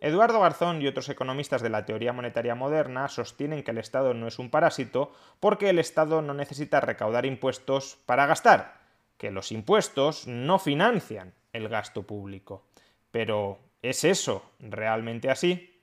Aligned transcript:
Eduardo 0.00 0.38
Garzón 0.40 0.80
y 0.80 0.86
otros 0.86 1.08
economistas 1.08 1.60
de 1.60 1.70
la 1.70 1.84
teoría 1.84 2.12
monetaria 2.12 2.54
moderna 2.54 3.08
sostienen 3.08 3.64
que 3.64 3.72
el 3.72 3.78
Estado 3.78 4.14
no 4.14 4.28
es 4.28 4.38
un 4.38 4.48
parásito 4.48 5.12
porque 5.40 5.70
el 5.70 5.80
Estado 5.80 6.22
no 6.22 6.34
necesita 6.34 6.80
recaudar 6.80 7.26
impuestos 7.26 7.98
para 8.06 8.26
gastar, 8.26 8.78
que 9.16 9.32
los 9.32 9.50
impuestos 9.50 10.28
no 10.28 10.60
financian 10.60 11.34
el 11.52 11.68
gasto 11.68 12.04
público. 12.04 12.62
Pero, 13.10 13.58
¿es 13.82 14.04
eso 14.04 14.52
realmente 14.60 15.30
así? 15.30 15.82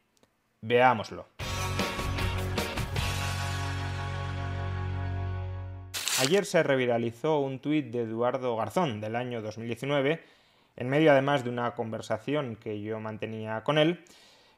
Veámoslo. 0.62 1.28
Ayer 6.22 6.46
se 6.46 6.64
reviralizó 6.64 7.40
un 7.40 7.60
tuit 7.60 7.88
de 7.88 8.04
Eduardo 8.04 8.56
Garzón 8.56 9.02
del 9.02 9.18
año 9.18 9.42
2019 9.42 10.24
en 10.76 10.90
medio 10.90 11.12
además 11.12 11.44
de 11.44 11.50
una 11.50 11.76
conversación 11.76 12.56
que 12.56 12.82
yo 12.82 13.00
mantenía 13.00 13.64
con 13.64 13.78
él, 13.78 14.04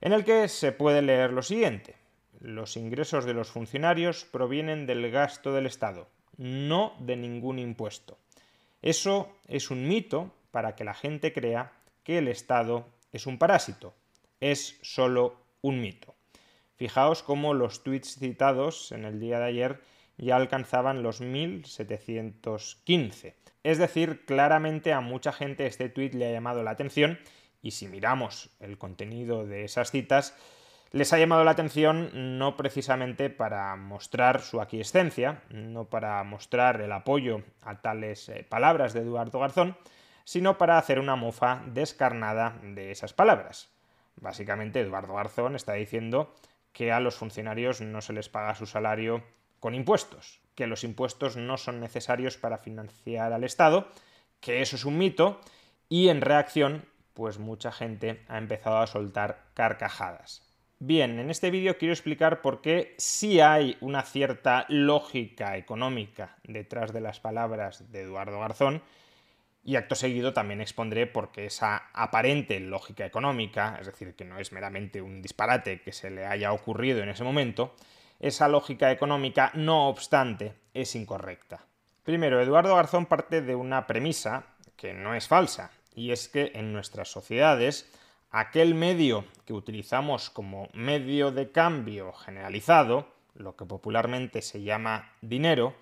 en 0.01 0.13
el 0.13 0.23
que 0.23 0.47
se 0.47 0.71
puede 0.71 1.01
leer 1.01 1.33
lo 1.33 1.41
siguiente. 1.41 1.95
Los 2.39 2.77
ingresos 2.77 3.25
de 3.25 3.33
los 3.33 3.49
funcionarios 3.49 4.25
provienen 4.25 4.85
del 4.85 5.09
gasto 5.09 5.53
del 5.53 5.65
Estado, 5.65 6.07
no 6.37 6.93
de 6.99 7.15
ningún 7.15 7.59
impuesto. 7.59 8.17
Eso 8.81 9.31
es 9.47 9.71
un 9.71 9.87
mito 9.87 10.33
para 10.51 10.75
que 10.75 10.83
la 10.83 10.93
gente 10.93 11.33
crea 11.33 11.71
que 12.03 12.19
el 12.19 12.27
Estado 12.27 12.85
es 13.11 13.25
un 13.25 13.37
parásito. 13.37 13.95
Es 14.39 14.77
solo 14.81 15.41
un 15.61 15.81
mito. 15.81 16.13
Fijaos 16.75 17.23
cómo 17.23 17.55
los 17.55 17.83
tweets 17.83 18.19
citados 18.19 18.91
en 18.91 19.03
el 19.03 19.19
día 19.19 19.39
de 19.39 19.45
ayer 19.45 19.81
ya 20.17 20.35
alcanzaban 20.35 21.01
los 21.01 21.21
1715. 21.21 23.35
Es 23.67 23.79
decir, 23.79 24.23
claramente 24.23 24.93
a 24.93 25.01
mucha 25.01 25.33
gente 25.33 25.65
este 25.65 25.89
tuit 25.89 26.13
le 26.13 26.25
ha 26.25 26.31
llamado 26.31 26.63
la 26.63 26.71
atención 26.71 27.19
y 27.61 27.71
si 27.71 27.89
miramos 27.89 28.49
el 28.61 28.77
contenido 28.77 29.45
de 29.45 29.65
esas 29.65 29.91
citas, 29.91 30.37
les 30.93 31.11
ha 31.11 31.19
llamado 31.19 31.43
la 31.43 31.51
atención 31.51 32.39
no 32.39 32.55
precisamente 32.55 33.29
para 33.29 33.75
mostrar 33.75 34.39
su 34.39 34.61
aquiescencia, 34.61 35.43
no 35.49 35.83
para 35.83 36.23
mostrar 36.23 36.79
el 36.79 36.93
apoyo 36.93 37.41
a 37.61 37.81
tales 37.81 38.29
eh, 38.29 38.45
palabras 38.47 38.93
de 38.93 39.01
Eduardo 39.01 39.39
Garzón, 39.39 39.75
sino 40.23 40.57
para 40.57 40.77
hacer 40.77 40.97
una 40.97 41.17
mofa 41.17 41.61
descarnada 41.65 42.57
de 42.63 42.91
esas 42.91 43.11
palabras. 43.11 43.69
Básicamente, 44.15 44.79
Eduardo 44.79 45.15
Garzón 45.15 45.57
está 45.57 45.73
diciendo 45.73 46.33
que 46.71 46.93
a 46.93 47.01
los 47.01 47.15
funcionarios 47.15 47.81
no 47.81 47.99
se 47.99 48.13
les 48.13 48.29
paga 48.29 48.55
su 48.55 48.65
salario 48.65 49.25
con 49.59 49.75
impuestos, 49.75 50.39
que 50.57 50.65
los 50.65 50.83
impuestos 50.83 51.37
no 51.37 51.55
son 51.55 51.79
necesarios 51.79 52.35
para 52.35 52.57
financiar 52.57 53.31
al 53.31 53.43
Estado, 53.43 53.87
que 54.41 54.63
eso 54.63 54.75
es 54.75 54.85
un 54.85 54.97
mito, 54.97 55.39
y 55.87 56.09
en 56.09 56.19
reacción, 56.19 56.83
pues 57.13 57.37
mucha 57.37 57.71
gente 57.71 58.23
ha 58.27 58.39
empezado 58.39 58.79
a 58.79 58.87
soltar 58.87 59.45
carcajadas. 59.53 60.41
Bien, 60.79 61.19
en 61.19 61.29
este 61.29 61.51
vídeo 61.51 61.77
quiero 61.77 61.93
explicar 61.93 62.41
por 62.41 62.61
qué 62.61 62.95
sí 62.97 63.39
hay 63.39 63.77
una 63.81 64.01
cierta 64.01 64.65
lógica 64.67 65.57
económica 65.57 66.37
detrás 66.43 66.91
de 66.91 67.01
las 67.01 67.19
palabras 67.19 67.91
de 67.91 68.01
Eduardo 68.01 68.39
Garzón, 68.39 68.81
y 69.63 69.75
acto 69.75 69.93
seguido 69.93 70.33
también 70.33 70.61
expondré 70.61 71.05
por 71.05 71.31
qué 71.31 71.45
esa 71.45 71.89
aparente 71.93 72.59
lógica 72.59 73.05
económica, 73.05 73.77
es 73.79 73.85
decir, 73.85 74.15
que 74.15 74.25
no 74.25 74.39
es 74.39 74.51
meramente 74.51 75.03
un 75.03 75.21
disparate 75.21 75.81
que 75.81 75.91
se 75.91 76.09
le 76.09 76.25
haya 76.25 76.51
ocurrido 76.51 77.03
en 77.03 77.09
ese 77.09 77.23
momento, 77.23 77.75
esa 78.19 78.47
lógica 78.47 78.91
económica, 78.91 79.51
no 79.53 79.87
obstante, 79.89 80.55
es 80.73 80.95
incorrecta. 80.95 81.65
Primero, 82.03 82.41
Eduardo 82.41 82.75
Garzón 82.75 83.05
parte 83.05 83.41
de 83.41 83.55
una 83.55 83.85
premisa 83.85 84.45
que 84.75 84.93
no 84.93 85.13
es 85.13 85.27
falsa, 85.27 85.71
y 85.93 86.11
es 86.11 86.29
que 86.29 86.51
en 86.55 86.73
nuestras 86.73 87.09
sociedades 87.09 87.91
aquel 88.31 88.75
medio 88.75 89.25
que 89.45 89.53
utilizamos 89.53 90.29
como 90.29 90.69
medio 90.73 91.31
de 91.31 91.51
cambio 91.51 92.13
generalizado, 92.13 93.07
lo 93.35 93.55
que 93.55 93.65
popularmente 93.65 94.41
se 94.41 94.61
llama 94.61 95.11
dinero, 95.21 95.75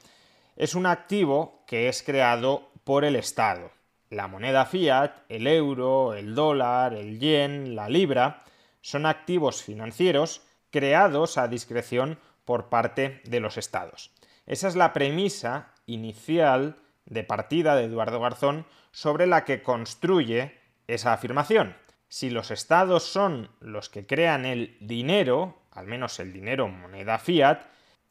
es 0.56 0.75
un 0.75 0.85
activo 0.85 1.63
que 1.67 1.90
es 1.90 2.02
creado 2.03 2.70
por 2.84 3.03
el 3.03 3.16
Estado. 3.16 3.72
La 4.09 4.28
moneda 4.28 4.66
fiat, 4.66 5.11
el 5.29 5.47
euro, 5.47 6.14
el 6.14 6.35
dólar, 6.35 6.93
el 6.93 7.20
yen, 7.20 7.76
la 7.76 7.90
libra, 7.90 8.43
son 8.81 9.05
activos 9.05 9.64
financieros 9.64 10.45
creados 10.76 11.38
a 11.38 11.48
discreción 11.48 12.20
por 12.44 12.68
parte 12.68 13.22
de 13.24 13.40
los 13.40 13.56
estados. 13.56 14.12
Esa 14.46 14.68
es 14.68 14.76
la 14.76 14.92
premisa 14.92 15.72
inicial 15.86 16.76
de 17.06 17.24
partida 17.24 17.78
de 17.78 17.86
Eduardo 17.86 18.20
Garzón 18.20 18.66
sobre 18.92 19.26
la 19.26 19.46
que 19.46 19.64
construye 19.64 20.60
esa 20.88 21.14
afirmación. 21.14 21.78
Si 22.10 22.30
los 22.30 22.52
estados 22.52 23.04
son 23.04 23.52
los 23.62 23.88
que 23.88 24.06
crean 24.06 24.46
el 24.46 24.76
dinero, 24.82 25.62
al 25.72 25.88
menos 25.88 26.20
el 26.20 26.34
dinero 26.34 26.68
moneda 26.68 27.20
fiat, 27.20 27.62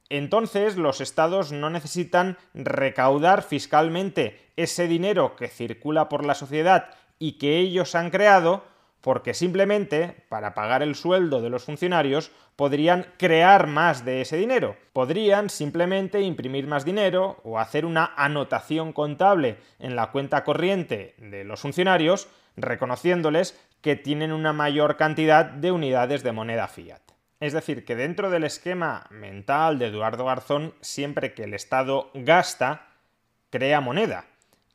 entonces 0.09 0.79
los 0.79 1.03
estados 1.03 1.53
no 1.53 1.69
necesitan 1.69 2.39
recaudar 2.55 3.43
fiscalmente 3.43 4.41
ese 4.57 4.89
dinero 4.89 5.37
que 5.37 5.49
circula 5.49 6.09
por 6.09 6.25
la 6.25 6.35
sociedad 6.35 6.95
y 7.19 7.33
que 7.33 7.59
ellos 7.59 7.95
han 7.95 8.09
creado 8.09 8.65
porque 9.05 9.35
simplemente 9.35 10.25
para 10.31 10.55
pagar 10.55 10.83
el 10.83 10.95
sueldo 10.95 11.43
de 11.43 11.51
los 11.51 11.65
funcionarios 11.65 12.31
podrían 12.57 13.07
crear 13.19 13.67
más 13.67 14.07
de 14.07 14.23
ese 14.23 14.39
dinero. 14.39 14.79
Podrían 14.95 15.51
simplemente 15.51 16.23
imprimir 16.23 16.67
más 16.67 16.87
dinero 16.87 17.39
o 17.45 17.59
hacer 17.59 17.85
una 17.85 18.15
anotación 18.17 18.95
contable 18.95 19.59
en 19.79 19.95
la 19.95 20.11
cuenta 20.11 20.43
corriente 20.43 21.15
de 21.19 21.45
los 21.45 21.61
funcionarios, 21.61 22.29
reconociéndoles 22.57 23.61
que 23.83 23.95
tienen 23.95 24.33
una 24.33 24.55
mayor 24.55 24.97
cantidad 24.97 25.45
de 25.45 25.71
unidades 25.71 26.23
de 26.23 26.33
moneda 26.33 26.67
fiat. 26.67 27.03
Es 27.41 27.53
decir, 27.53 27.85
que 27.85 27.97
dentro 27.97 28.31
del 28.31 28.45
esquema 28.45 29.07
mental 29.11 29.79
de 29.79 29.89
Eduardo 29.89 30.25
Garzón, 30.25 30.73
siempre 30.81 31.35
que 31.35 31.45
el 31.45 31.53
Estado 31.53 32.11
gasta, 32.15 32.89
crea 33.51 33.83
moneda. 33.83 34.25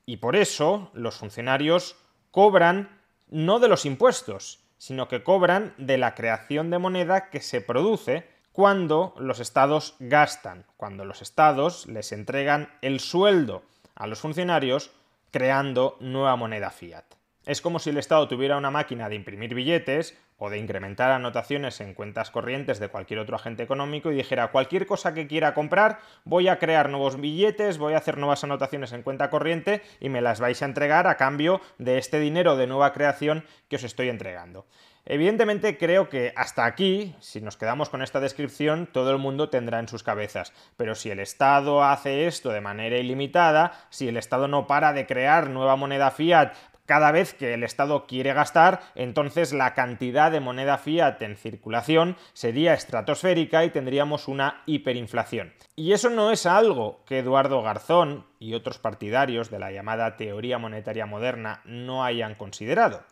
Y 0.05 0.17
por 0.17 0.35
eso 0.35 0.91
los 0.93 1.17
funcionarios 1.17 1.97
cobran 2.29 2.98
no 3.29 3.59
de 3.59 3.67
los 3.67 3.85
impuestos, 3.85 4.59
sino 4.77 5.07
que 5.07 5.23
cobran 5.23 5.73
de 5.77 5.97
la 5.97 6.15
creación 6.15 6.69
de 6.69 6.79
moneda 6.79 7.29
que 7.29 7.41
se 7.41 7.61
produce 7.61 8.27
cuando 8.51 9.13
los 9.17 9.39
estados 9.39 9.95
gastan, 9.99 10.65
cuando 10.77 11.05
los 11.05 11.21
estados 11.21 11.87
les 11.87 12.11
entregan 12.11 12.69
el 12.81 12.99
sueldo 12.99 13.63
a 13.95 14.07
los 14.07 14.19
funcionarios 14.19 14.91
creando 15.31 15.97
nueva 15.99 16.35
moneda 16.35 16.71
fiat. 16.71 17.18
Es 17.49 17.61
como 17.61 17.79
si 17.79 17.89
el 17.89 17.97
Estado 17.97 18.27
tuviera 18.27 18.57
una 18.57 18.69
máquina 18.69 19.09
de 19.09 19.15
imprimir 19.15 19.55
billetes 19.55 20.15
o 20.37 20.51
de 20.51 20.59
incrementar 20.59 21.09
anotaciones 21.09 21.81
en 21.81 21.95
cuentas 21.95 22.29
corrientes 22.29 22.77
de 22.77 22.89
cualquier 22.89 23.17
otro 23.17 23.37
agente 23.37 23.63
económico 23.63 24.11
y 24.11 24.15
dijera 24.15 24.51
cualquier 24.51 24.85
cosa 24.85 25.15
que 25.15 25.25
quiera 25.25 25.55
comprar, 25.55 25.97
voy 26.25 26.47
a 26.47 26.59
crear 26.59 26.91
nuevos 26.91 27.19
billetes, 27.19 27.79
voy 27.79 27.93
a 27.93 27.97
hacer 27.97 28.19
nuevas 28.19 28.43
anotaciones 28.43 28.93
en 28.93 29.01
cuenta 29.01 29.31
corriente 29.31 29.81
y 29.99 30.09
me 30.09 30.21
las 30.21 30.39
vais 30.39 30.61
a 30.61 30.65
entregar 30.65 31.07
a 31.07 31.17
cambio 31.17 31.59
de 31.79 31.97
este 31.97 32.19
dinero 32.19 32.55
de 32.55 32.67
nueva 32.67 32.93
creación 32.93 33.43
que 33.67 33.77
os 33.77 33.83
estoy 33.83 34.09
entregando. 34.09 34.67
Evidentemente 35.05 35.77
creo 35.79 36.07
que 36.07 36.33
hasta 36.35 36.65
aquí, 36.65 37.15
si 37.19 37.41
nos 37.41 37.57
quedamos 37.57 37.89
con 37.89 38.03
esta 38.03 38.19
descripción, 38.19 38.87
todo 38.91 39.09
el 39.09 39.17
mundo 39.17 39.49
tendrá 39.49 39.79
en 39.79 39.87
sus 39.87 40.03
cabezas. 40.03 40.53
Pero 40.77 40.93
si 40.93 41.09
el 41.09 41.19
Estado 41.19 41.83
hace 41.83 42.27
esto 42.27 42.51
de 42.51 42.61
manera 42.61 42.97
ilimitada, 42.97 43.87
si 43.89 44.07
el 44.07 44.17
Estado 44.17 44.47
no 44.47 44.67
para 44.67 44.93
de 44.93 45.07
crear 45.07 45.49
nueva 45.49 45.75
moneda 45.77 46.11
fiat 46.11 46.53
cada 46.89 47.11
vez 47.11 47.35
que 47.35 47.53
el 47.53 47.63
Estado 47.63 48.07
quiere 48.07 48.33
gastar, 48.33 48.81
entonces 48.95 49.53
la 49.53 49.75
cantidad 49.75 50.31
de 50.31 50.39
moneda 50.39 50.79
fiat 50.79 51.21
en 51.21 51.37
circulación 51.37 52.17
sería 52.33 52.73
estratosférica 52.73 53.63
y 53.63 53.69
tendríamos 53.69 54.27
una 54.27 54.63
hiperinflación. 54.65 55.53
Y 55.75 55.93
eso 55.93 56.09
no 56.09 56.31
es 56.31 56.47
algo 56.47 57.03
que 57.05 57.19
Eduardo 57.19 57.61
Garzón 57.61 58.25
y 58.39 58.55
otros 58.55 58.79
partidarios 58.79 59.51
de 59.51 59.59
la 59.59 59.71
llamada 59.71 60.17
teoría 60.17 60.57
monetaria 60.57 61.05
moderna 61.05 61.61
no 61.63 62.03
hayan 62.03 62.33
considerado. 62.33 63.03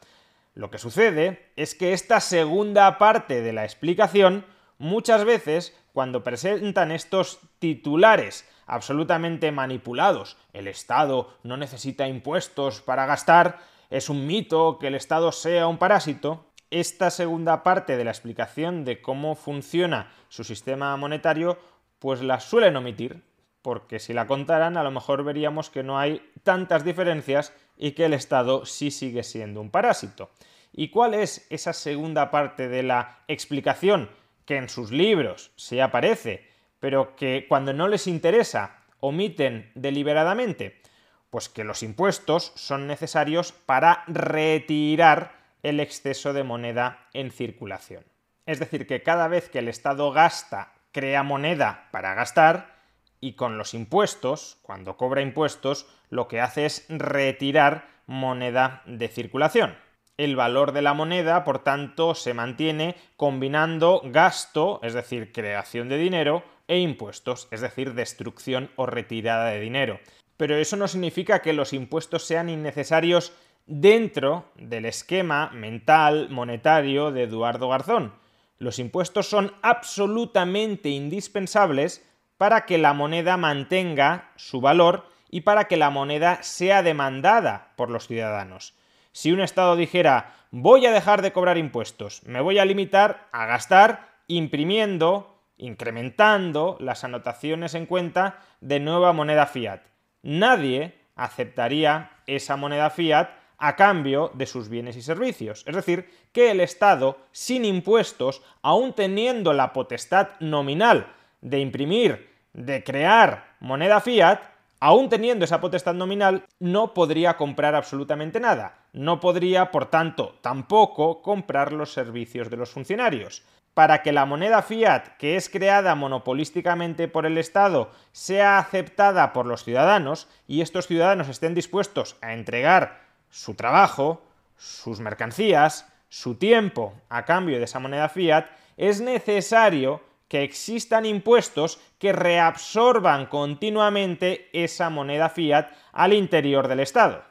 Lo 0.55 0.71
que 0.71 0.79
sucede 0.79 1.51
es 1.55 1.75
que 1.75 1.93
esta 1.93 2.19
segunda 2.19 2.97
parte 2.97 3.43
de 3.43 3.53
la 3.53 3.63
explicación 3.63 4.43
muchas 4.79 5.23
veces 5.23 5.77
cuando 5.93 6.23
presentan 6.23 6.91
estos 6.91 7.41
titulares 7.59 8.49
absolutamente 8.67 9.51
manipulados. 9.51 10.37
El 10.53 10.67
Estado 10.67 11.33
no 11.43 11.57
necesita 11.57 12.07
impuestos 12.07 12.81
para 12.81 13.05
gastar, 13.05 13.59
es 13.89 14.09
un 14.09 14.27
mito 14.27 14.77
que 14.79 14.87
el 14.87 14.95
Estado 14.95 15.31
sea 15.31 15.67
un 15.67 15.77
parásito. 15.77 16.45
Esta 16.69 17.09
segunda 17.09 17.63
parte 17.63 17.95
de 17.95 18.03
la 18.03 18.11
explicación 18.11 18.83
de 18.83 19.01
cómo 19.01 19.35
funciona 19.35 20.11
su 20.27 20.43
sistema 20.43 20.95
monetario, 20.97 21.57
pues 21.99 22.21
la 22.21 22.41
suelen 22.41 22.75
omitir, 22.75 23.23
porque 23.61 23.99
si 23.99 24.13
la 24.13 24.27
contaran 24.27 24.75
a 24.75 24.83
lo 24.83 24.91
mejor 24.91 25.23
veríamos 25.23 25.69
que 25.69 25.83
no 25.83 25.97
hay 25.97 26.21
tantas 26.43 26.83
diferencias 26.83 27.53
y 27.77 27.91
que 27.91 28.05
el 28.05 28.13
Estado 28.13 28.65
sí 28.65 28.91
sigue 28.91 29.23
siendo 29.23 29.61
un 29.61 29.71
parásito. 29.71 30.29
¿Y 30.73 30.89
cuál 30.89 31.13
es 31.13 31.47
esa 31.49 31.71
segunda 31.71 32.29
parte 32.29 32.67
de 32.67 32.83
la 32.83 33.19
explicación 33.27 34.09
que 34.45 34.57
en 34.57 34.69
sus 34.69 34.91
libros 34.91 35.51
se 35.55 35.81
aparece 35.81 36.49
pero 36.79 37.15
que 37.15 37.45
cuando 37.47 37.73
no 37.73 37.87
les 37.87 38.07
interesa 38.07 38.83
omiten 38.99 39.71
deliberadamente? 39.75 40.81
Pues 41.29 41.49
que 41.49 41.63
los 41.63 41.83
impuestos 41.83 42.53
son 42.55 42.87
necesarios 42.87 43.51
para 43.51 44.03
retirar 44.07 45.35
el 45.63 45.79
exceso 45.79 46.33
de 46.33 46.43
moneda 46.43 47.07
en 47.13 47.31
circulación. 47.31 48.03
Es 48.45 48.59
decir, 48.59 48.87
que 48.87 49.03
cada 49.03 49.27
vez 49.27 49.49
que 49.49 49.59
el 49.59 49.67
Estado 49.67 50.11
gasta, 50.11 50.73
crea 50.91 51.23
moneda 51.23 51.89
para 51.91 52.13
gastar, 52.13 52.77
y 53.19 53.33
con 53.33 53.57
los 53.57 53.73
impuestos, 53.73 54.57
cuando 54.61 54.95
cobra 54.95 55.21
impuestos, 55.21 55.87
lo 56.09 56.27
que 56.27 56.39
hace 56.39 56.65
es 56.65 56.85
retirar 56.89 57.87
moneda 58.05 58.83
de 58.85 59.07
circulación. 59.07 59.75
El 60.17 60.35
valor 60.35 60.71
de 60.71 60.81
la 60.81 60.93
moneda, 60.93 61.43
por 61.43 61.59
tanto, 61.59 62.15
se 62.15 62.33
mantiene 62.33 62.95
combinando 63.17 64.01
gasto, 64.05 64.79
es 64.83 64.93
decir, 64.93 65.31
creación 65.31 65.89
de 65.89 65.97
dinero, 65.97 66.43
e 66.67 66.79
impuestos, 66.79 67.47
es 67.51 67.61
decir, 67.61 67.93
destrucción 67.93 68.71
o 68.75 68.85
retirada 68.85 69.49
de 69.49 69.59
dinero. 69.59 69.99
Pero 70.37 70.55
eso 70.55 70.75
no 70.77 70.87
significa 70.87 71.41
que 71.41 71.53
los 71.53 71.73
impuestos 71.73 72.23
sean 72.23 72.49
innecesarios 72.49 73.33
dentro 73.65 74.45
del 74.55 74.85
esquema 74.85 75.49
mental 75.51 76.29
monetario 76.29 77.11
de 77.11 77.23
Eduardo 77.23 77.69
Garzón. 77.69 78.13
Los 78.59 78.79
impuestos 78.79 79.27
son 79.27 79.53
absolutamente 79.61 80.89
indispensables 80.89 82.03
para 82.37 82.65
que 82.65 82.77
la 82.77 82.93
moneda 82.93 83.37
mantenga 83.37 84.31
su 84.35 84.61
valor 84.61 85.05
y 85.29 85.41
para 85.41 85.65
que 85.65 85.77
la 85.77 85.89
moneda 85.89 86.41
sea 86.43 86.83
demandada 86.83 87.73
por 87.75 87.89
los 87.89 88.07
ciudadanos. 88.07 88.73
Si 89.11 89.31
un 89.31 89.41
Estado 89.41 89.75
dijera 89.75 90.33
voy 90.51 90.85
a 90.85 90.91
dejar 90.91 91.21
de 91.21 91.33
cobrar 91.33 91.57
impuestos, 91.57 92.23
me 92.23 92.41
voy 92.41 92.59
a 92.59 92.65
limitar 92.65 93.27
a 93.31 93.45
gastar 93.45 94.17
imprimiendo 94.27 95.36
incrementando 95.57 96.77
las 96.79 97.03
anotaciones 97.03 97.73
en 97.73 97.85
cuenta 97.85 98.39
de 98.61 98.79
nueva 98.79 99.13
moneda 99.13 99.45
fiat. 99.45 99.81
Nadie 100.23 100.95
aceptaría 101.15 102.11
esa 102.27 102.57
moneda 102.57 102.89
fiat 102.89 103.29
a 103.57 103.75
cambio 103.75 104.31
de 104.35 104.45
sus 104.45 104.69
bienes 104.69 104.95
y 104.97 105.01
servicios. 105.01 105.63
Es 105.65 105.75
decir, 105.75 106.09
que 106.31 106.51
el 106.51 106.59
Estado, 106.59 107.17
sin 107.31 107.65
impuestos, 107.65 108.43
aún 108.61 108.93
teniendo 108.93 109.53
la 109.53 109.73
potestad 109.73 110.29
nominal 110.39 111.07
de 111.41 111.59
imprimir, 111.59 112.29
de 112.53 112.83
crear 112.83 113.55
moneda 113.59 113.99
fiat, 113.99 114.41
aún 114.79 115.09
teniendo 115.09 115.45
esa 115.45 115.59
potestad 115.59 115.95
nominal, 115.95 116.45
no 116.59 116.93
podría 116.93 117.35
comprar 117.35 117.73
absolutamente 117.73 118.39
nada. 118.39 118.77
No 118.93 119.19
podría, 119.19 119.71
por 119.71 119.87
tanto, 119.87 120.35
tampoco 120.41 121.21
comprar 121.21 121.73
los 121.73 121.93
servicios 121.93 122.49
de 122.49 122.57
los 122.57 122.69
funcionarios 122.69 123.43
para 123.77 124.01
que 124.01 124.11
la 124.11 124.25
moneda 124.25 124.63
fiat, 124.63 125.17
que 125.19 125.35
es 125.35 125.49
creada 125.49 125.93
monopolísticamente 125.93 127.07
por 127.07 127.27
el 127.27 127.37
Estado, 127.37 127.91
sea 128.11 128.57
aceptada 128.57 129.33
por 129.33 129.45
los 129.45 129.63
ciudadanos 129.63 130.27
y 130.47 130.61
estos 130.61 130.87
ciudadanos 130.87 131.29
estén 131.29 131.53
dispuestos 131.53 132.15
a 132.21 132.33
entregar 132.33 133.03
su 133.29 133.53
trabajo, 133.53 134.23
sus 134.57 134.99
mercancías, 134.99 135.93
su 136.09 136.39
tiempo 136.39 136.95
a 137.07 137.23
cambio 137.25 137.59
de 137.59 137.65
esa 137.65 137.77
moneda 137.77 138.09
fiat, 138.09 138.47
es 138.77 138.99
necesario 138.99 140.01
que 140.27 140.41
existan 140.41 141.05
impuestos 141.05 141.79
que 141.99 142.13
reabsorban 142.13 143.27
continuamente 143.27 144.49
esa 144.53 144.89
moneda 144.89 145.29
fiat 145.29 145.69
al 145.91 146.13
interior 146.13 146.67
del 146.67 146.79
Estado. 146.79 147.25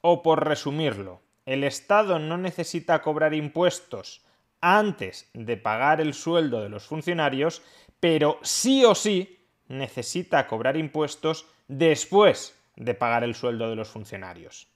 O 0.00 0.24
por 0.24 0.48
resumirlo, 0.48 1.22
el 1.46 1.62
Estado 1.62 2.18
no 2.18 2.38
necesita 2.38 3.02
cobrar 3.02 3.34
impuestos 3.34 4.24
antes 4.62 5.28
de 5.34 5.58
pagar 5.58 6.00
el 6.00 6.14
sueldo 6.14 6.62
de 6.62 6.70
los 6.70 6.86
funcionarios, 6.86 7.62
pero 8.00 8.38
sí 8.42 8.84
o 8.86 8.94
sí 8.94 9.46
necesita 9.68 10.46
cobrar 10.46 10.78
impuestos 10.78 11.46
después 11.68 12.58
de 12.76 12.94
pagar 12.94 13.24
el 13.24 13.34
sueldo 13.34 13.68
de 13.68 13.76
los 13.76 13.88
funcionarios. 13.88 14.68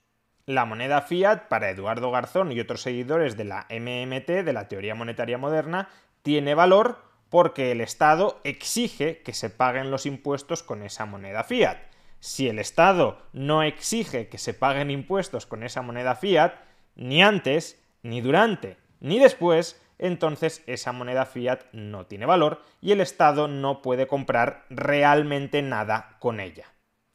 La 0.45 0.65
moneda 0.65 1.01
fiat, 1.01 1.47
para 1.47 1.69
Eduardo 1.69 2.11
Garzón 2.11 2.51
y 2.51 2.59
otros 2.59 2.81
seguidores 2.81 3.35
de 3.35 3.45
la 3.45 3.67
MMT, 3.69 4.45
de 4.45 4.53
la 4.53 4.67
teoría 4.67 4.95
monetaria 4.95 5.37
moderna, 5.37 5.89
tiene 6.21 6.55
valor 6.55 6.99
porque 7.29 7.71
el 7.71 7.81
Estado 7.81 8.39
exige 8.43 9.21
que 9.23 9.33
se 9.33 9.49
paguen 9.49 9.91
los 9.91 10.05
impuestos 10.05 10.63
con 10.63 10.83
esa 10.83 11.05
moneda 11.05 11.43
fiat. 11.43 11.77
Si 12.19 12.47
el 12.47 12.59
Estado 12.59 13.21
no 13.33 13.63
exige 13.63 14.29
que 14.29 14.37
se 14.37 14.53
paguen 14.53 14.89
impuestos 14.89 15.45
con 15.45 15.63
esa 15.63 15.81
moneda 15.81 16.15
fiat, 16.15 16.53
ni 16.95 17.21
antes, 17.21 17.83
ni 18.01 18.21
durante, 18.21 18.77
ni 18.99 19.19
después, 19.19 19.81
entonces 19.99 20.63
esa 20.67 20.91
moneda 20.91 21.25
fiat 21.25 21.61
no 21.71 22.05
tiene 22.05 22.25
valor 22.25 22.61
y 22.81 22.91
el 22.91 23.01
Estado 23.01 23.47
no 23.47 23.81
puede 23.81 24.07
comprar 24.07 24.65
realmente 24.69 25.61
nada 25.61 26.17
con 26.19 26.39
ella. 26.39 26.65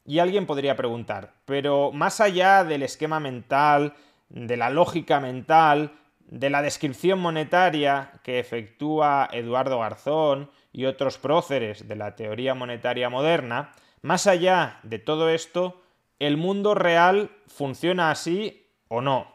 Y 0.05 0.19
alguien 0.19 0.45
podría 0.45 0.75
preguntar, 0.75 1.33
pero 1.45 1.91
más 1.93 2.19
allá 2.19 2.63
del 2.65 2.83
esquema 2.83 3.19
mental, 3.19 3.93
de 4.29 4.57
la 4.57 4.69
lógica 4.69 5.19
mental, 5.19 5.93
de 6.19 6.49
la 6.49 6.61
descripción 6.61 7.19
monetaria 7.19 8.19
que 8.23 8.39
efectúa 8.39 9.29
Eduardo 9.31 9.79
Garzón 9.79 10.49
y 10.71 10.85
otros 10.85 11.17
próceres 11.17 11.87
de 11.87 11.95
la 11.95 12.15
teoría 12.15 12.53
monetaria 12.55 13.09
moderna, 13.09 13.71
más 14.01 14.27
allá 14.27 14.79
de 14.83 14.99
todo 14.99 15.29
esto, 15.29 15.81
¿el 16.19 16.35
mundo 16.35 16.73
real 16.73 17.31
funciona 17.47 18.11
así 18.11 18.67
o 18.89 18.99
no? 18.99 19.33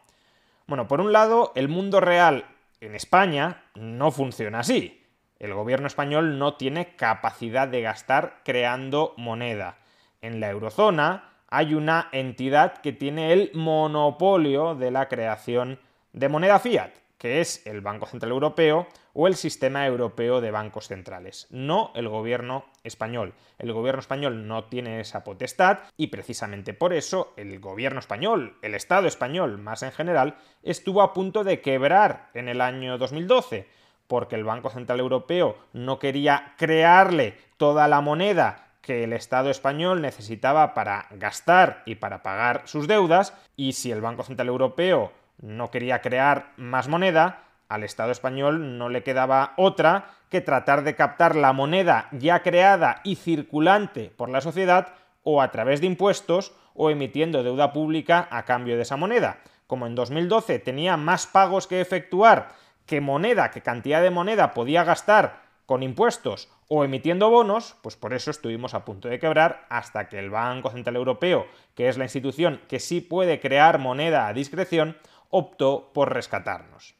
Bueno, 0.68 0.86
por 0.86 1.00
un 1.00 1.14
lado, 1.14 1.50
el 1.54 1.68
mundo 1.68 1.98
real 1.98 2.44
en 2.82 2.94
España 2.94 3.62
no 3.74 4.10
funciona 4.10 4.58
así. 4.60 5.02
El 5.38 5.54
gobierno 5.54 5.86
español 5.86 6.38
no 6.38 6.56
tiene 6.56 6.94
capacidad 6.94 7.66
de 7.66 7.80
gastar 7.80 8.42
creando 8.44 9.14
moneda. 9.16 9.78
En 10.20 10.40
la 10.40 10.50
eurozona 10.50 11.30
hay 11.48 11.72
una 11.72 12.10
entidad 12.12 12.82
que 12.82 12.92
tiene 12.92 13.32
el 13.32 13.50
monopolio 13.54 14.74
de 14.74 14.90
la 14.90 15.08
creación 15.08 15.78
de 16.12 16.28
moneda 16.28 16.58
fiat, 16.58 16.90
que 17.16 17.40
es 17.40 17.66
el 17.66 17.80
Banco 17.80 18.04
Central 18.04 18.32
Europeo 18.32 18.88
o 19.20 19.26
el 19.26 19.34
Sistema 19.34 19.84
Europeo 19.84 20.40
de 20.40 20.52
Bancos 20.52 20.86
Centrales, 20.86 21.48
no 21.50 21.90
el 21.96 22.08
gobierno 22.08 22.66
español. 22.84 23.34
El 23.58 23.72
gobierno 23.72 23.98
español 23.98 24.46
no 24.46 24.66
tiene 24.66 25.00
esa 25.00 25.24
potestad 25.24 25.80
y 25.96 26.06
precisamente 26.06 26.72
por 26.72 26.92
eso 26.92 27.32
el 27.36 27.58
gobierno 27.58 27.98
español, 27.98 28.56
el 28.62 28.76
Estado 28.76 29.08
español 29.08 29.58
más 29.58 29.82
en 29.82 29.90
general, 29.90 30.36
estuvo 30.62 31.02
a 31.02 31.14
punto 31.14 31.42
de 31.42 31.60
quebrar 31.60 32.28
en 32.32 32.48
el 32.48 32.60
año 32.60 32.96
2012 32.96 33.66
porque 34.06 34.36
el 34.36 34.44
Banco 34.44 34.70
Central 34.70 35.00
Europeo 35.00 35.58
no 35.72 35.98
quería 35.98 36.54
crearle 36.56 37.36
toda 37.56 37.88
la 37.88 38.00
moneda 38.00 38.68
que 38.82 39.02
el 39.02 39.12
Estado 39.12 39.50
español 39.50 40.00
necesitaba 40.00 40.74
para 40.74 41.08
gastar 41.10 41.82
y 41.86 41.96
para 41.96 42.22
pagar 42.22 42.62
sus 42.66 42.86
deudas, 42.86 43.34
y 43.56 43.72
si 43.72 43.90
el 43.90 44.00
Banco 44.00 44.22
Central 44.22 44.46
Europeo 44.46 45.12
no 45.42 45.72
quería 45.72 46.02
crear 46.02 46.52
más 46.56 46.86
moneda, 46.86 47.47
al 47.68 47.84
Estado 47.84 48.10
español 48.10 48.78
no 48.78 48.88
le 48.88 49.02
quedaba 49.02 49.52
otra 49.56 50.10
que 50.30 50.40
tratar 50.40 50.84
de 50.84 50.94
captar 50.94 51.36
la 51.36 51.52
moneda 51.52 52.08
ya 52.12 52.42
creada 52.42 53.00
y 53.04 53.16
circulante 53.16 54.12
por 54.16 54.28
la 54.28 54.40
sociedad 54.40 54.94
o 55.22 55.42
a 55.42 55.50
través 55.50 55.80
de 55.80 55.86
impuestos 55.86 56.52
o 56.74 56.90
emitiendo 56.90 57.42
deuda 57.42 57.72
pública 57.72 58.28
a 58.30 58.44
cambio 58.44 58.76
de 58.76 58.82
esa 58.82 58.96
moneda. 58.96 59.38
Como 59.66 59.86
en 59.86 59.94
2012 59.94 60.58
tenía 60.60 60.96
más 60.96 61.26
pagos 61.26 61.66
que 61.66 61.80
efectuar 61.80 62.48
que 62.86 63.00
moneda, 63.02 63.50
que 63.50 63.60
cantidad 63.60 64.00
de 64.00 64.10
moneda 64.10 64.54
podía 64.54 64.84
gastar 64.84 65.42
con 65.66 65.82
impuestos 65.82 66.48
o 66.68 66.84
emitiendo 66.84 67.28
bonos, 67.28 67.76
pues 67.82 67.96
por 67.96 68.14
eso 68.14 68.30
estuvimos 68.30 68.72
a 68.72 68.86
punto 68.86 69.08
de 69.08 69.18
quebrar 69.18 69.66
hasta 69.68 70.08
que 70.08 70.18
el 70.18 70.30
Banco 70.30 70.70
Central 70.70 70.96
Europeo, 70.96 71.46
que 71.74 71.90
es 71.90 71.98
la 71.98 72.04
institución 72.04 72.62
que 72.68 72.80
sí 72.80 73.02
puede 73.02 73.40
crear 73.40 73.78
moneda 73.78 74.26
a 74.26 74.32
discreción, 74.32 74.96
optó 75.28 75.90
por 75.92 76.14
rescatarnos. 76.14 76.97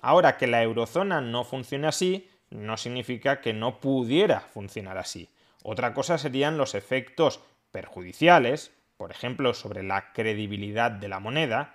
Ahora 0.00 0.36
que 0.36 0.46
la 0.46 0.62
eurozona 0.62 1.20
no 1.20 1.44
funciona 1.44 1.88
así, 1.88 2.28
no 2.50 2.76
significa 2.76 3.40
que 3.40 3.52
no 3.52 3.80
pudiera 3.80 4.40
funcionar 4.40 4.98
así. 4.98 5.28
Otra 5.62 5.94
cosa 5.94 6.18
serían 6.18 6.58
los 6.58 6.74
efectos 6.74 7.40
perjudiciales, 7.72 8.72
por 8.96 9.10
ejemplo, 9.10 9.52
sobre 9.52 9.82
la 9.82 10.12
credibilidad 10.12 10.90
de 10.90 11.08
la 11.08 11.20
moneda. 11.20 11.74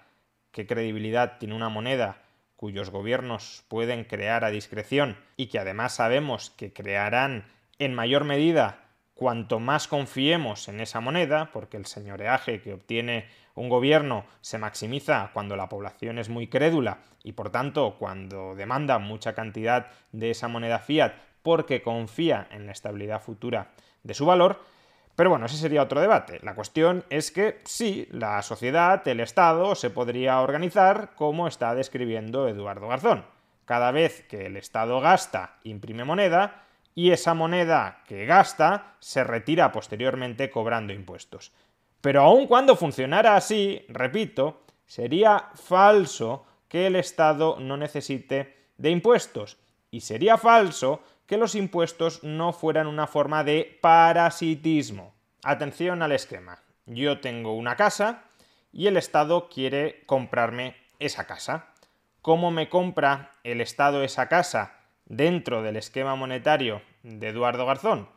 ¿Qué 0.51 0.65
credibilidad 0.65 1.37
tiene 1.39 1.55
una 1.55 1.69
moneda 1.69 2.21
cuyos 2.55 2.91
gobiernos 2.91 3.63
pueden 3.67 4.03
crear 4.03 4.45
a 4.45 4.51
discreción 4.51 5.17
y 5.35 5.47
que 5.47 5.59
además 5.59 5.95
sabemos 5.95 6.51
que 6.51 6.71
crearán 6.71 7.45
en 7.79 7.95
mayor 7.95 8.23
medida 8.23 8.80
cuanto 9.21 9.59
más 9.59 9.87
confiemos 9.87 10.67
en 10.67 10.79
esa 10.79 10.99
moneda, 10.99 11.51
porque 11.53 11.77
el 11.77 11.85
señoreaje 11.85 12.59
que 12.59 12.73
obtiene 12.73 13.27
un 13.53 13.69
gobierno 13.69 14.25
se 14.41 14.57
maximiza 14.57 15.29
cuando 15.31 15.55
la 15.55 15.69
población 15.69 16.17
es 16.17 16.27
muy 16.27 16.47
crédula 16.47 17.01
y 17.23 17.33
por 17.33 17.51
tanto 17.51 17.97
cuando 17.99 18.55
demanda 18.55 18.97
mucha 18.97 19.35
cantidad 19.35 19.91
de 20.11 20.31
esa 20.31 20.47
moneda 20.47 20.79
fiat 20.79 21.13
porque 21.43 21.83
confía 21.83 22.47
en 22.49 22.65
la 22.65 22.71
estabilidad 22.71 23.21
futura 23.21 23.69
de 24.01 24.15
su 24.15 24.25
valor. 24.25 24.59
Pero 25.15 25.29
bueno, 25.29 25.45
ese 25.45 25.57
sería 25.57 25.83
otro 25.83 26.01
debate. 26.01 26.39
La 26.41 26.55
cuestión 26.55 27.05
es 27.11 27.29
que 27.29 27.61
sí, 27.63 28.07
la 28.09 28.41
sociedad, 28.41 29.07
el 29.07 29.19
Estado, 29.19 29.75
se 29.75 29.91
podría 29.91 30.41
organizar 30.41 31.11
como 31.13 31.47
está 31.47 31.75
describiendo 31.75 32.47
Eduardo 32.47 32.87
Garzón. 32.87 33.23
Cada 33.65 33.91
vez 33.91 34.23
que 34.27 34.47
el 34.47 34.57
Estado 34.57 34.99
gasta, 34.99 35.57
imprime 35.63 36.05
moneda, 36.05 36.63
y 36.95 37.11
esa 37.11 37.33
moneda 37.33 38.03
que 38.07 38.25
gasta 38.25 38.95
se 38.99 39.23
retira 39.23 39.71
posteriormente 39.71 40.49
cobrando 40.49 40.93
impuestos. 40.93 41.51
Pero 42.01 42.21
aun 42.21 42.47
cuando 42.47 42.75
funcionara 42.75 43.35
así, 43.35 43.85
repito, 43.87 44.63
sería 44.85 45.49
falso 45.55 46.45
que 46.67 46.87
el 46.87 46.95
Estado 46.95 47.57
no 47.59 47.77
necesite 47.77 48.67
de 48.77 48.89
impuestos. 48.89 49.57
Y 49.91 50.01
sería 50.01 50.37
falso 50.37 51.01
que 51.25 51.37
los 51.37 51.55
impuestos 51.55 52.23
no 52.23 52.53
fueran 52.53 52.87
una 52.87 53.07
forma 53.07 53.43
de 53.43 53.77
parasitismo. 53.81 55.13
Atención 55.43 56.01
al 56.01 56.11
esquema. 56.11 56.59
Yo 56.85 57.19
tengo 57.19 57.53
una 57.53 57.75
casa 57.75 58.23
y 58.73 58.87
el 58.87 58.97
Estado 58.97 59.49
quiere 59.49 60.03
comprarme 60.05 60.75
esa 60.99 61.25
casa. 61.25 61.67
¿Cómo 62.21 62.51
me 62.51 62.69
compra 62.69 63.31
el 63.43 63.61
Estado 63.61 64.03
esa 64.03 64.27
casa 64.27 64.80
dentro 65.11 65.61
del 65.61 65.75
esquema 65.75 66.15
monetario 66.15 66.81
de 67.03 67.27
Eduardo 67.27 67.65
Garzón? 67.65 68.07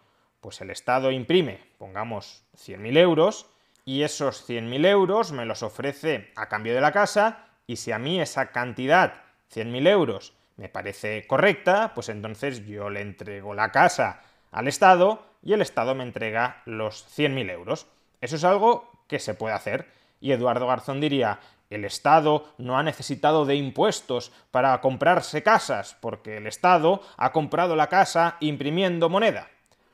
Pues 0.41 0.61
el 0.61 0.71
Estado 0.71 1.11
imprime, 1.11 1.61
pongamos, 1.77 2.45
100.000 2.57 2.99
euros 2.99 3.47
y 3.85 4.03
esos 4.03 4.49
100.000 4.49 4.87
euros 4.87 5.33
me 5.33 5.45
los 5.45 5.63
ofrece 5.63 6.33
a 6.37 6.49
cambio 6.49 6.75
de 6.75 6.81
la 6.81 6.93
casa 6.93 7.49
y 7.67 7.77
si 7.77 7.91
a 7.91 7.99
mí 7.99 8.21
esa 8.21 8.53
cantidad, 8.53 9.23
100.000 9.53 9.89
euros, 9.89 10.35
me 10.57 10.69
parece 10.69 11.27
correcta, 11.27 11.93
pues 11.95 12.09
entonces 12.09 12.65
yo 12.65 12.89
le 12.91 13.01
entrego 13.01 13.55
la 13.55 13.73
casa 13.73 14.23
al 14.53 14.69
Estado 14.69 15.27
y 15.43 15.53
el 15.53 15.63
Estado 15.63 15.97
me 15.97 16.05
entrega 16.05 16.63
los 16.65 17.07
100.000 17.19 17.51
euros. 17.51 17.89
Eso 18.21 18.37
es 18.37 18.45
algo 18.45 18.91
que 19.09 19.19
se 19.19 19.35
puede 19.35 19.55
hacer. 19.55 19.89
Y 20.21 20.31
Eduardo 20.31 20.69
Garzón 20.69 21.01
diría, 21.01 21.41
el 21.71 21.85
Estado 21.85 22.45
no 22.59 22.79
ha 22.79 22.83
necesitado 22.83 23.47
de 23.47 23.57
impuestos 23.57 24.33
para 24.51 24.81
comprarse 24.81 25.43
casas, 25.43 25.97
porque 26.01 26.37
el 26.37 26.47
Estado 26.47 27.01
ha 27.17 27.33
comprado 27.33 27.77
la 27.77 27.89
casa 27.89 28.37
imprimiendo 28.41 29.09
moneda. 29.09 29.49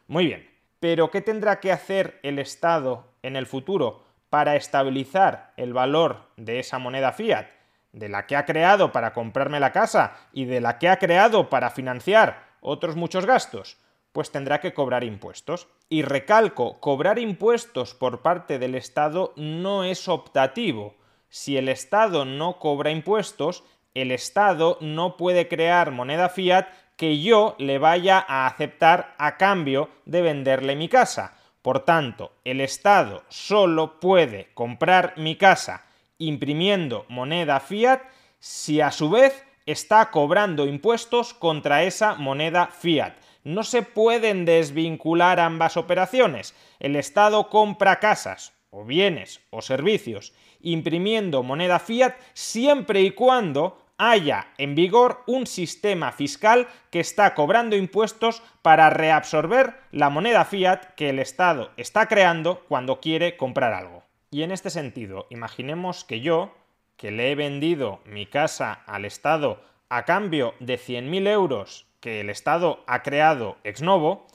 Muy 0.06 0.26
bien, 0.26 0.50
pero 0.80 1.10
¿qué 1.10 1.20
tendrá 1.20 1.60
que 1.60 1.72
hacer 1.72 2.18
el 2.22 2.38
Estado 2.38 3.06
en 3.22 3.36
el 3.36 3.46
futuro 3.46 4.02
para 4.30 4.56
estabilizar 4.56 5.52
el 5.56 5.72
valor 5.72 6.28
de 6.36 6.58
esa 6.58 6.78
moneda 6.78 7.12
fiat, 7.12 7.46
de 7.92 8.08
la 8.08 8.26
que 8.26 8.36
ha 8.36 8.46
creado 8.46 8.92
para 8.92 9.12
comprarme 9.12 9.60
la 9.60 9.72
casa 9.72 10.16
y 10.32 10.44
de 10.44 10.60
la 10.60 10.78
que 10.78 10.88
ha 10.88 10.98
creado 10.98 11.50
para 11.50 11.70
financiar 11.70 12.44
otros 12.60 12.96
muchos 12.96 13.26
gastos? 13.26 13.78
Pues 14.12 14.32
tendrá 14.32 14.60
que 14.60 14.74
cobrar 14.74 15.04
impuestos. 15.04 15.68
Y 15.88 16.02
recalco, 16.02 16.80
cobrar 16.80 17.18
impuestos 17.18 17.94
por 17.94 18.22
parte 18.22 18.58
del 18.58 18.74
Estado 18.74 19.32
no 19.36 19.84
es 19.84 20.08
optativo. 20.08 20.96
Si 21.30 21.56
el 21.56 21.68
Estado 21.68 22.24
no 22.24 22.58
cobra 22.58 22.90
impuestos, 22.90 23.62
el 23.94 24.10
Estado 24.10 24.78
no 24.80 25.16
puede 25.16 25.46
crear 25.46 25.92
moneda 25.92 26.28
fiat 26.28 26.68
que 26.96 27.20
yo 27.20 27.54
le 27.58 27.78
vaya 27.78 28.24
a 28.28 28.46
aceptar 28.46 29.14
a 29.16 29.36
cambio 29.36 29.88
de 30.04 30.22
venderle 30.22 30.74
mi 30.74 30.88
casa. 30.88 31.38
Por 31.62 31.80
tanto, 31.84 32.32
el 32.44 32.60
Estado 32.60 33.22
solo 33.28 34.00
puede 34.00 34.50
comprar 34.54 35.14
mi 35.16 35.36
casa 35.36 35.86
imprimiendo 36.18 37.06
moneda 37.08 37.60
fiat 37.60 38.02
si 38.40 38.80
a 38.80 38.90
su 38.90 39.08
vez 39.08 39.44
está 39.66 40.10
cobrando 40.10 40.66
impuestos 40.66 41.32
contra 41.32 41.84
esa 41.84 42.14
moneda 42.16 42.66
fiat. 42.66 43.14
No 43.44 43.62
se 43.62 43.82
pueden 43.82 44.44
desvincular 44.44 45.38
ambas 45.38 45.76
operaciones. 45.76 46.54
El 46.80 46.96
Estado 46.96 47.48
compra 47.48 48.00
casas 48.00 48.52
o 48.70 48.84
bienes 48.84 49.40
o 49.50 49.62
servicios 49.62 50.32
imprimiendo 50.62 51.42
moneda 51.42 51.78
fiat 51.78 52.14
siempre 52.32 53.02
y 53.02 53.12
cuando 53.12 53.78
haya 53.98 54.48
en 54.56 54.74
vigor 54.74 55.22
un 55.26 55.46
sistema 55.46 56.10
fiscal 56.12 56.68
que 56.90 57.00
está 57.00 57.34
cobrando 57.34 57.76
impuestos 57.76 58.42
para 58.62 58.88
reabsorber 58.88 59.74
la 59.92 60.08
moneda 60.08 60.46
fiat 60.46 60.94
que 60.96 61.10
el 61.10 61.18
Estado 61.18 61.70
está 61.76 62.06
creando 62.06 62.64
cuando 62.66 63.00
quiere 63.00 63.36
comprar 63.36 63.74
algo. 63.74 64.02
Y 64.30 64.42
en 64.42 64.52
este 64.52 64.70
sentido, 64.70 65.26
imaginemos 65.28 66.04
que 66.04 66.20
yo, 66.20 66.54
que 66.96 67.10
le 67.10 67.30
he 67.30 67.34
vendido 67.34 68.00
mi 68.06 68.26
casa 68.26 68.72
al 68.86 69.04
Estado 69.04 69.60
a 69.90 70.04
cambio 70.04 70.54
de 70.60 70.78
100.000 70.78 71.28
euros 71.28 71.86
que 72.00 72.20
el 72.20 72.30
Estado 72.30 72.82
ha 72.86 73.02
creado 73.02 73.58
ex 73.64 73.82
novo, 73.82 74.26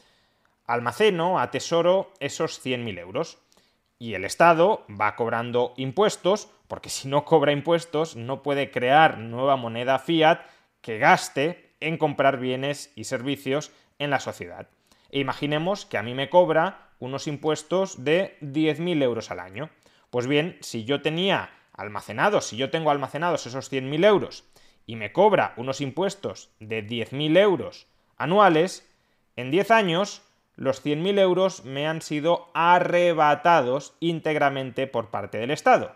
almaceno, 0.67 1.39
atesoro 1.39 2.11
esos 2.19 2.63
100.000 2.63 2.99
euros. 2.99 3.39
Y 3.97 4.13
el 4.13 4.25
Estado 4.25 4.85
va 4.89 5.15
cobrando 5.15 5.73
impuestos 5.77 6.49
porque 6.67 6.89
si 6.89 7.07
no 7.07 7.25
cobra 7.25 7.51
impuestos 7.51 8.15
no 8.15 8.43
puede 8.43 8.71
crear 8.71 9.17
nueva 9.17 9.55
moneda 9.55 9.99
fiat 9.99 10.41
que 10.81 10.97
gaste 10.97 11.73
en 11.79 11.97
comprar 11.97 12.39
bienes 12.39 12.91
y 12.95 13.05
servicios 13.05 13.71
en 13.99 14.09
la 14.09 14.19
sociedad. 14.19 14.67
E 15.11 15.19
imaginemos 15.19 15.85
que 15.85 15.97
a 15.97 16.03
mí 16.03 16.13
me 16.13 16.29
cobra 16.29 16.89
unos 16.99 17.27
impuestos 17.27 18.03
de 18.03 18.37
10.000 18.41 19.03
euros 19.03 19.31
al 19.31 19.39
año. 19.39 19.69
Pues 20.09 20.27
bien, 20.27 20.57
si 20.61 20.85
yo 20.85 21.01
tenía 21.01 21.51
almacenados, 21.73 22.45
si 22.45 22.57
yo 22.57 22.69
tengo 22.69 22.91
almacenados 22.91 23.45
esos 23.45 23.71
100.000 23.71 24.05
euros 24.05 24.45
y 24.85 24.95
me 24.95 25.11
cobra 25.11 25.53
unos 25.57 25.81
impuestos 25.81 26.49
de 26.59 26.85
10.000 26.85 27.37
euros 27.37 27.87
anuales, 28.17 28.89
en 29.35 29.51
10 29.51 29.71
años 29.71 30.21
los 30.55 30.83
100.000 30.83 31.19
euros 31.19 31.65
me 31.65 31.87
han 31.87 32.01
sido 32.01 32.49
arrebatados 32.53 33.95
íntegramente 33.99 34.87
por 34.87 35.09
parte 35.09 35.37
del 35.37 35.51
Estado. 35.51 35.95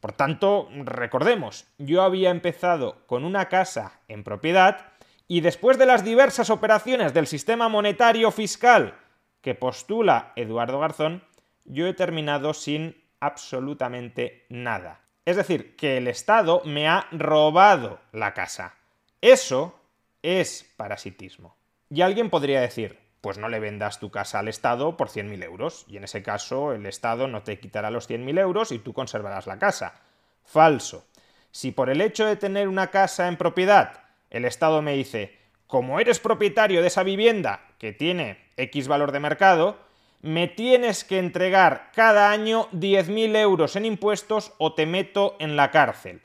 Por 0.00 0.12
tanto, 0.12 0.68
recordemos, 0.84 1.66
yo 1.78 2.02
había 2.02 2.30
empezado 2.30 3.06
con 3.06 3.24
una 3.24 3.48
casa 3.48 4.00
en 4.08 4.24
propiedad 4.24 4.92
y 5.28 5.40
después 5.40 5.78
de 5.78 5.86
las 5.86 6.04
diversas 6.04 6.50
operaciones 6.50 7.14
del 7.14 7.26
sistema 7.26 7.68
monetario 7.68 8.30
fiscal 8.30 8.94
que 9.40 9.54
postula 9.54 10.32
Eduardo 10.36 10.80
Garzón, 10.80 11.22
yo 11.64 11.86
he 11.86 11.94
terminado 11.94 12.54
sin 12.54 13.02
absolutamente 13.20 14.46
nada. 14.48 15.00
Es 15.24 15.36
decir, 15.36 15.76
que 15.76 15.98
el 15.98 16.08
Estado 16.08 16.62
me 16.64 16.88
ha 16.88 17.06
robado 17.12 18.00
la 18.10 18.34
casa. 18.34 18.74
Eso 19.20 19.78
es 20.22 20.72
parasitismo. 20.76 21.56
Y 21.88 22.02
alguien 22.02 22.30
podría 22.30 22.60
decir, 22.60 22.98
pues 23.22 23.38
no 23.38 23.48
le 23.48 23.60
vendas 23.60 24.00
tu 24.00 24.10
casa 24.10 24.40
al 24.40 24.48
Estado 24.48 24.96
por 24.96 25.08
100.000 25.08 25.44
euros, 25.44 25.86
y 25.88 25.96
en 25.96 26.04
ese 26.04 26.22
caso 26.22 26.72
el 26.72 26.84
Estado 26.84 27.28
no 27.28 27.42
te 27.44 27.58
quitará 27.60 27.90
los 27.90 28.10
100.000 28.10 28.38
euros 28.40 28.72
y 28.72 28.80
tú 28.80 28.92
conservarás 28.92 29.46
la 29.46 29.58
casa. 29.58 30.00
Falso. 30.44 31.06
Si 31.52 31.70
por 31.70 31.88
el 31.88 32.00
hecho 32.00 32.26
de 32.26 32.36
tener 32.36 32.66
una 32.66 32.88
casa 32.88 33.28
en 33.28 33.36
propiedad, 33.36 34.02
el 34.28 34.44
Estado 34.44 34.82
me 34.82 34.94
dice, 34.94 35.38
como 35.68 36.00
eres 36.00 36.18
propietario 36.18 36.82
de 36.82 36.88
esa 36.88 37.04
vivienda 37.04 37.60
que 37.78 37.92
tiene 37.92 38.50
X 38.56 38.88
valor 38.88 39.12
de 39.12 39.20
mercado, 39.20 39.78
me 40.20 40.48
tienes 40.48 41.04
que 41.04 41.18
entregar 41.18 41.90
cada 41.94 42.30
año 42.30 42.68
10.000 42.72 43.36
euros 43.36 43.76
en 43.76 43.84
impuestos 43.84 44.52
o 44.58 44.74
te 44.74 44.84
meto 44.84 45.36
en 45.38 45.54
la 45.54 45.70
cárcel. 45.70 46.22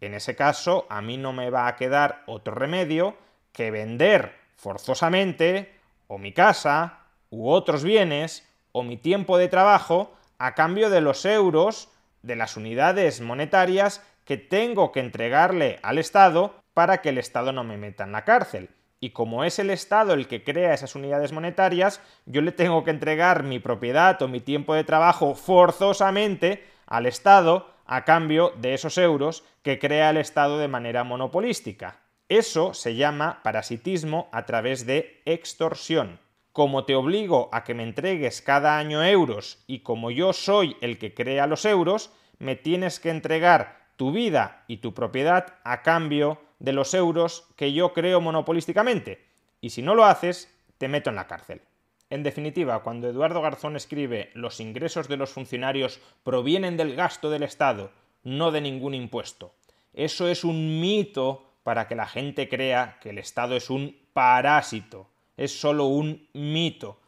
En 0.00 0.14
ese 0.14 0.34
caso, 0.34 0.86
a 0.90 1.02
mí 1.02 1.18
no 1.18 1.32
me 1.32 1.50
va 1.50 1.68
a 1.68 1.76
quedar 1.76 2.24
otro 2.26 2.56
remedio 2.56 3.16
que 3.52 3.70
vender 3.70 4.34
forzosamente 4.56 5.81
o 6.12 6.18
mi 6.18 6.32
casa 6.32 6.98
u 7.30 7.48
otros 7.48 7.82
bienes 7.82 8.46
o 8.72 8.82
mi 8.82 8.98
tiempo 8.98 9.38
de 9.38 9.48
trabajo 9.48 10.12
a 10.38 10.54
cambio 10.54 10.90
de 10.90 11.00
los 11.00 11.24
euros 11.24 11.88
de 12.20 12.36
las 12.36 12.58
unidades 12.58 13.22
monetarias 13.22 14.02
que 14.26 14.36
tengo 14.36 14.92
que 14.92 15.00
entregarle 15.00 15.80
al 15.82 15.96
Estado 15.96 16.54
para 16.74 17.00
que 17.00 17.08
el 17.08 17.16
Estado 17.16 17.52
no 17.52 17.64
me 17.64 17.78
meta 17.78 18.04
en 18.04 18.12
la 18.12 18.26
cárcel. 18.26 18.68
Y 19.00 19.10
como 19.10 19.42
es 19.42 19.58
el 19.58 19.70
Estado 19.70 20.12
el 20.12 20.28
que 20.28 20.44
crea 20.44 20.74
esas 20.74 20.94
unidades 20.94 21.32
monetarias, 21.32 22.02
yo 22.26 22.42
le 22.42 22.52
tengo 22.52 22.84
que 22.84 22.90
entregar 22.90 23.42
mi 23.42 23.58
propiedad 23.58 24.20
o 24.20 24.28
mi 24.28 24.40
tiempo 24.40 24.74
de 24.74 24.84
trabajo 24.84 25.34
forzosamente 25.34 26.62
al 26.86 27.06
Estado 27.06 27.68
a 27.86 28.04
cambio 28.04 28.52
de 28.58 28.74
esos 28.74 28.98
euros 28.98 29.44
que 29.62 29.78
crea 29.78 30.10
el 30.10 30.18
Estado 30.18 30.58
de 30.58 30.68
manera 30.68 31.04
monopolística. 31.04 32.01
Eso 32.32 32.72
se 32.72 32.94
llama 32.94 33.42
parasitismo 33.42 34.30
a 34.32 34.46
través 34.46 34.86
de 34.86 35.20
extorsión. 35.26 36.18
Como 36.52 36.86
te 36.86 36.94
obligo 36.94 37.50
a 37.52 37.62
que 37.62 37.74
me 37.74 37.82
entregues 37.82 38.40
cada 38.40 38.78
año 38.78 39.04
euros 39.04 39.62
y 39.66 39.80
como 39.80 40.10
yo 40.10 40.32
soy 40.32 40.74
el 40.80 40.96
que 40.96 41.12
crea 41.12 41.46
los 41.46 41.66
euros, 41.66 42.10
me 42.38 42.56
tienes 42.56 43.00
que 43.00 43.10
entregar 43.10 43.90
tu 43.96 44.12
vida 44.12 44.64
y 44.66 44.78
tu 44.78 44.94
propiedad 44.94 45.58
a 45.62 45.82
cambio 45.82 46.40
de 46.58 46.72
los 46.72 46.94
euros 46.94 47.46
que 47.54 47.74
yo 47.74 47.92
creo 47.92 48.22
monopolísticamente. 48.22 49.26
Y 49.60 49.68
si 49.68 49.82
no 49.82 49.94
lo 49.94 50.06
haces, 50.06 50.50
te 50.78 50.88
meto 50.88 51.10
en 51.10 51.16
la 51.16 51.26
cárcel. 51.26 51.60
En 52.08 52.22
definitiva, 52.22 52.82
cuando 52.82 53.10
Eduardo 53.10 53.42
Garzón 53.42 53.76
escribe 53.76 54.30
los 54.32 54.58
ingresos 54.58 55.06
de 55.06 55.18
los 55.18 55.28
funcionarios 55.28 56.00
provienen 56.24 56.78
del 56.78 56.96
gasto 56.96 57.28
del 57.28 57.42
Estado, 57.42 57.90
no 58.24 58.52
de 58.52 58.62
ningún 58.62 58.94
impuesto, 58.94 59.52
eso 59.92 60.28
es 60.28 60.44
un 60.44 60.80
mito 60.80 61.51
para 61.62 61.88
que 61.88 61.94
la 61.94 62.06
gente 62.06 62.48
crea 62.48 62.98
que 63.00 63.10
el 63.10 63.18
Estado 63.18 63.56
es 63.56 63.70
un 63.70 63.96
parásito, 64.12 65.08
es 65.36 65.58
solo 65.58 65.86
un 65.86 66.28
mito. 66.32 67.00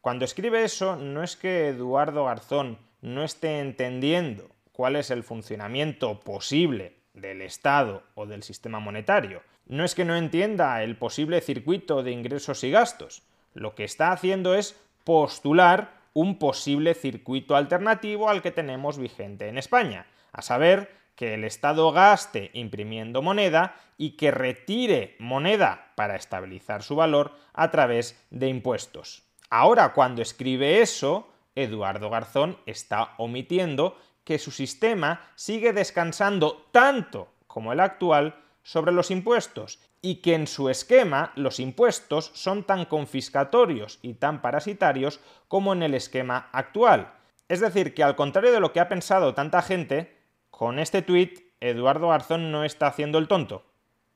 Cuando 0.00 0.24
escribe 0.24 0.64
eso, 0.64 0.96
no 0.96 1.22
es 1.22 1.36
que 1.36 1.68
Eduardo 1.68 2.24
Garzón 2.24 2.78
no 3.02 3.22
esté 3.22 3.60
entendiendo 3.60 4.48
cuál 4.72 4.96
es 4.96 5.10
el 5.10 5.22
funcionamiento 5.22 6.20
posible 6.20 6.96
del 7.14 7.42
Estado 7.42 8.02
o 8.14 8.26
del 8.26 8.42
sistema 8.42 8.80
monetario. 8.80 9.42
No 9.66 9.84
es 9.84 9.94
que 9.94 10.04
no 10.04 10.16
entienda 10.16 10.82
el 10.82 10.96
posible 10.96 11.40
circuito 11.40 12.02
de 12.02 12.12
ingresos 12.12 12.64
y 12.64 12.70
gastos. 12.70 13.22
Lo 13.54 13.74
que 13.74 13.84
está 13.84 14.12
haciendo 14.12 14.54
es 14.54 14.80
postular 15.04 16.00
un 16.12 16.38
posible 16.38 16.94
circuito 16.94 17.56
alternativo 17.56 18.28
al 18.28 18.42
que 18.42 18.50
tenemos 18.50 18.98
vigente 18.98 19.48
en 19.48 19.58
España, 19.58 20.06
a 20.32 20.42
saber, 20.42 20.99
que 21.20 21.34
el 21.34 21.44
Estado 21.44 21.92
gaste 21.92 22.50
imprimiendo 22.54 23.20
moneda 23.20 23.76
y 23.98 24.12
que 24.12 24.30
retire 24.30 25.16
moneda 25.18 25.92
para 25.94 26.16
estabilizar 26.16 26.82
su 26.82 26.96
valor 26.96 27.36
a 27.52 27.70
través 27.70 28.18
de 28.30 28.48
impuestos. 28.48 29.24
Ahora, 29.50 29.92
cuando 29.92 30.22
escribe 30.22 30.80
eso, 30.80 31.28
Eduardo 31.54 32.08
Garzón 32.08 32.56
está 32.64 33.12
omitiendo 33.18 33.98
que 34.24 34.38
su 34.38 34.50
sistema 34.50 35.20
sigue 35.34 35.74
descansando 35.74 36.66
tanto 36.72 37.28
como 37.46 37.74
el 37.74 37.80
actual 37.80 38.42
sobre 38.62 38.92
los 38.92 39.10
impuestos 39.10 39.78
y 40.00 40.22
que 40.22 40.34
en 40.34 40.46
su 40.46 40.70
esquema 40.70 41.32
los 41.34 41.60
impuestos 41.60 42.30
son 42.32 42.64
tan 42.64 42.86
confiscatorios 42.86 43.98
y 44.00 44.14
tan 44.14 44.40
parasitarios 44.40 45.20
como 45.48 45.74
en 45.74 45.82
el 45.82 45.92
esquema 45.92 46.48
actual. 46.52 47.12
Es 47.50 47.60
decir, 47.60 47.92
que 47.92 48.02
al 48.02 48.16
contrario 48.16 48.52
de 48.52 48.60
lo 48.60 48.72
que 48.72 48.80
ha 48.80 48.88
pensado 48.88 49.34
tanta 49.34 49.60
gente, 49.60 50.19
con 50.60 50.78
este 50.78 51.00
tuit 51.00 51.40
Eduardo 51.58 52.08
Garzón 52.08 52.52
no 52.52 52.64
está 52.64 52.86
haciendo 52.86 53.16
el 53.16 53.28
tonto, 53.28 53.64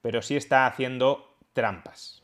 pero 0.02 0.20
sí 0.20 0.36
está 0.36 0.66
haciendo 0.66 1.38
trampas. 1.54 2.22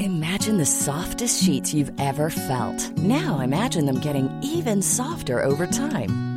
Imagine 0.00 0.58
the 0.58 0.66
softest 0.66 1.44
sheets 1.44 1.72
you've 1.72 1.92
ever 2.00 2.28
felt. 2.28 2.90
Now 2.98 3.38
imagine 3.38 3.86
them 3.86 4.00
getting 4.00 4.28
even 4.42 4.82
softer 4.82 5.44
over 5.44 5.68
time. 5.68 6.27